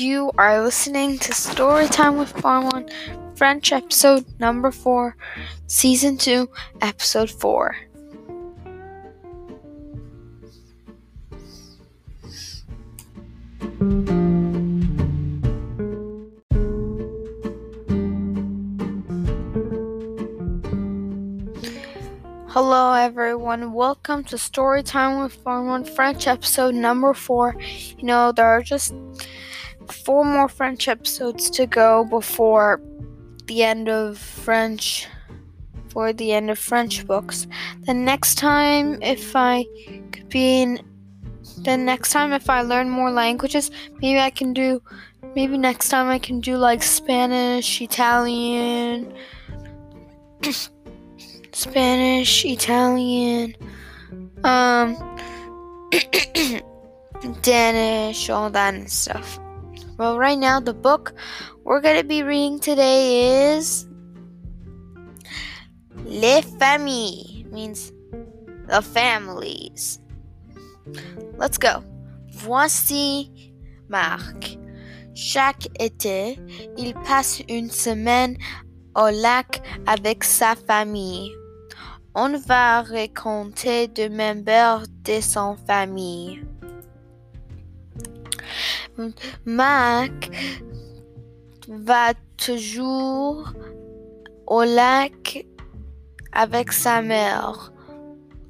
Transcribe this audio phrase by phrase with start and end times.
[0.00, 2.88] You are listening to Storytime with Farmon,
[3.36, 5.14] French episode number 4,
[5.66, 6.48] season 2,
[6.80, 7.76] episode 4.
[22.48, 23.74] Hello, everyone.
[23.74, 27.54] Welcome to Storytime with Farmon, French episode number 4.
[27.98, 28.94] You know, there are just
[29.92, 32.80] four more French episodes to go before
[33.46, 35.08] the end of French
[35.90, 37.46] for the end of French books.
[37.86, 39.64] The next time if I
[40.12, 40.80] could be in
[41.64, 44.80] the next time if I learn more languages, maybe I can do
[45.34, 49.12] maybe next time I can do like Spanish, Italian,
[51.52, 53.56] Spanish, Italian,
[54.44, 54.96] um
[57.42, 59.38] Danish, all that and stuff.
[60.00, 61.12] Well, right now, the book
[61.62, 63.86] we're going to be reading today is
[66.06, 67.92] Les Familles, means
[68.66, 70.00] the families.
[71.36, 71.84] Let's go.
[72.32, 73.52] Voici
[73.90, 74.56] Marc.
[75.12, 76.40] Chaque été,
[76.78, 78.38] il passe une semaine
[78.96, 81.30] au lac avec sa famille.
[82.14, 86.40] On va raconter de membres de son famille.
[89.44, 90.30] Mac
[91.68, 93.52] va toujours
[94.46, 95.46] au lac
[96.32, 97.72] avec sa mère,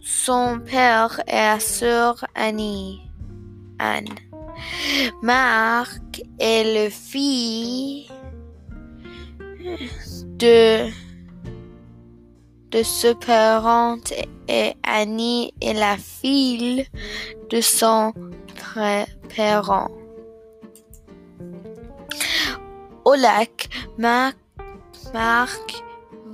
[0.00, 3.00] son père et sa sœur Annie.
[3.78, 4.14] Anne.
[5.22, 8.10] Marc est le fils
[10.36, 10.90] de
[12.70, 13.98] de ce parent
[14.48, 16.86] et Annie est la fille
[17.50, 18.12] de son
[19.36, 19.88] parent.
[23.10, 25.82] Au lac, Marc,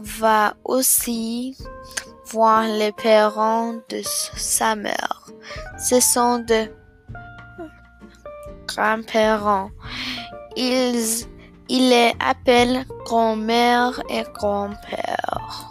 [0.03, 1.56] va aussi
[2.26, 5.26] voir les parents de sa mère.
[5.78, 6.70] Ce sont de
[8.66, 9.70] grands-parents.
[10.54, 11.25] Ils,
[11.70, 15.70] il les appelle grand-mère et grand-père.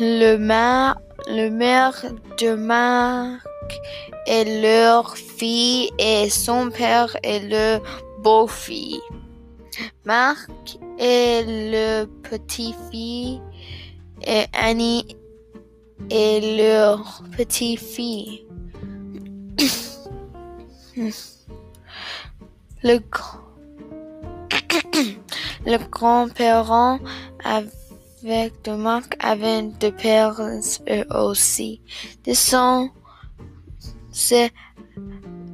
[0.00, 2.02] Le, maire, le maire
[2.38, 3.49] de Marc
[4.30, 7.80] leur fille et son père est le
[8.22, 9.00] beau-fils.
[10.04, 13.40] Marc est le petit-fils
[14.26, 15.16] et Annie
[16.10, 18.46] est leur petit-fille.
[22.82, 22.98] le,
[25.66, 27.00] le grand-parent
[27.44, 30.40] avec de Marc avait deux pères
[31.10, 31.80] aussi.
[32.26, 32.90] De son
[34.10, 34.50] c'est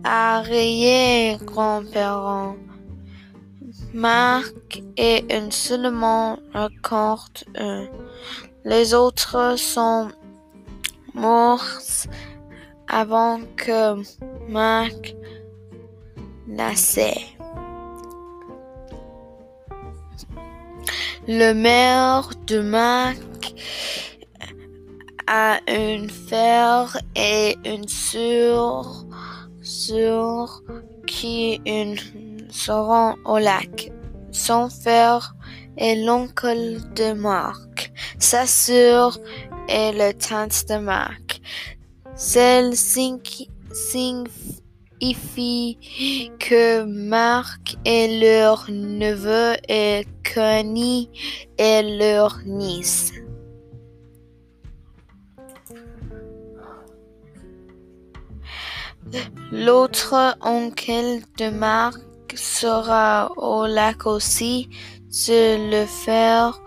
[0.04, 2.56] arrière-grand-parent.
[3.92, 7.88] Marc et un seulement raconte un.
[8.64, 10.08] Les autres sont
[11.14, 12.06] morts
[12.88, 13.96] avant que
[14.48, 15.14] Marc
[16.46, 17.26] naissait.
[21.26, 23.54] Le maire de Marc
[25.26, 29.04] a un frère et une sœur,
[29.62, 30.62] sœur
[31.06, 31.96] qui une
[32.50, 33.90] seront au lac.
[34.30, 35.34] Son frère
[35.76, 37.92] est l'oncle de Marc.
[38.18, 39.18] Sa sœur
[39.68, 41.40] est la tante de Marc.
[42.14, 43.48] Celle signifie
[46.38, 51.10] que Marc est leur neveu et Connie
[51.58, 53.12] est leur nièce.
[59.52, 62.00] L'autre oncle de Marc
[62.34, 64.68] sera au lac aussi,
[65.08, 66.60] c'est le frère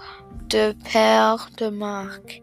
[0.50, 2.42] de père de Marc.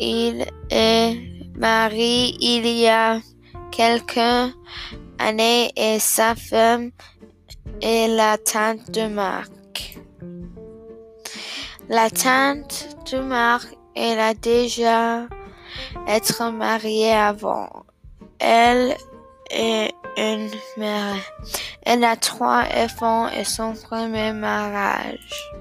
[0.00, 1.16] Il est
[1.56, 3.20] marié il y a
[3.70, 4.52] quelques
[5.18, 6.90] années et sa femme
[7.80, 9.98] est la tante de Marc.
[11.88, 15.26] La tante de Marc, elle a déjà
[16.08, 17.84] été mariée avant.
[18.44, 18.96] Elle
[19.50, 21.14] est une mère.
[21.82, 25.52] Elle a trois enfants et son premier mariage.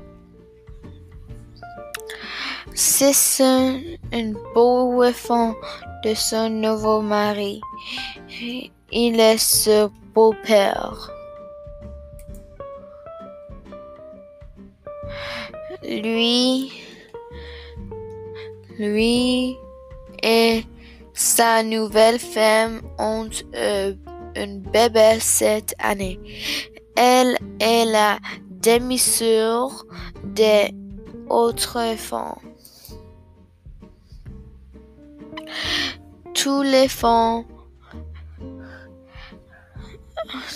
[2.74, 3.13] C'est
[3.44, 3.80] un,
[4.56, 5.54] beau enfant
[6.04, 7.62] de son nouveau mari.
[8.92, 11.12] Il est ce beau-père.
[15.84, 16.72] Lui,
[18.80, 19.56] lui
[20.24, 20.66] est
[21.13, 23.94] Sa nouvelle femme ont euh,
[24.36, 26.19] un bébé cette année.
[26.96, 28.19] Elle est la
[28.50, 29.86] demi-sœur
[30.24, 30.74] des
[31.30, 32.42] autres enfants.
[36.34, 37.46] Tous les fonds,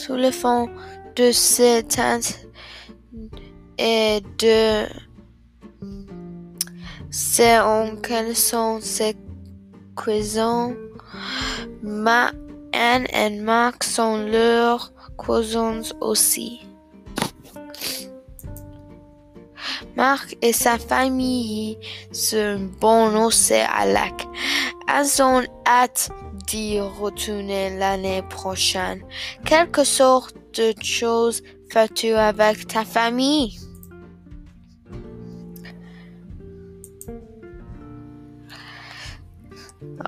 [0.05, 0.69] tous les fonds
[1.15, 2.39] de ses tantes
[3.77, 4.85] et de
[7.09, 9.15] ses oncles sont ses
[9.95, 10.73] cousins.
[11.81, 12.31] Ma
[12.73, 16.61] Anne et Mark sont leurs cousins aussi.
[19.95, 21.77] Marc et sa famille
[22.11, 24.27] se bon à lac.
[24.93, 26.09] Elles ont hâte
[26.47, 29.01] d'y retourner l'année prochaine.
[29.45, 33.57] Quelque sorte de choses fais-tu avec ta famille?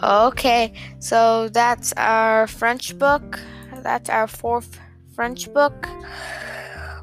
[0.03, 3.39] Okay, so that's our French book.
[3.83, 4.79] That's our fourth
[5.15, 5.88] French book.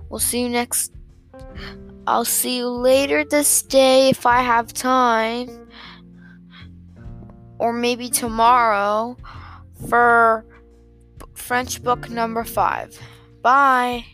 [0.08, 0.92] We'll see you next.
[2.06, 5.68] I'll see you later this day if I have time.
[7.58, 9.16] Or maybe tomorrow
[9.88, 10.44] for
[11.34, 12.98] French book number five.
[13.42, 14.04] Bye.